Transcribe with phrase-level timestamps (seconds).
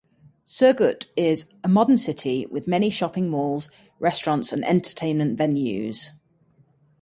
[0.43, 3.69] Surgut is a modern city with many shopping malls,
[3.99, 6.09] restaurants, and entertainment venues.